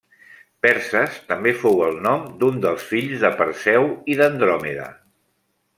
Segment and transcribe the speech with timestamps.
[0.65, 4.93] Perses també fou el nom d'un dels fills de Perseu i d'Andròmeda.